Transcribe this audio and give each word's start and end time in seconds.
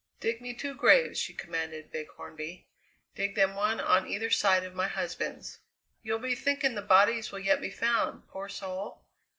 "Dig 0.19 0.41
me 0.41 0.51
two 0.55 0.73
graves," 0.73 1.19
she 1.19 1.31
commanded 1.31 1.91
Big 1.91 2.07
Hornby; 2.15 2.67
"dig 3.13 3.35
them 3.35 3.53
one 3.53 3.79
on 3.79 4.07
either 4.07 4.31
side 4.31 4.63
of 4.63 4.73
my 4.73 4.87
husband's." 4.87 5.59
"You'll 6.01 6.17
be 6.17 6.33
thinking 6.33 6.73
the 6.73 6.81
bodies 6.81 7.31
will 7.31 7.37
yet 7.37 7.61
be 7.61 7.69
found, 7.69 8.27
poor 8.27 8.49
soul?" 8.49 9.03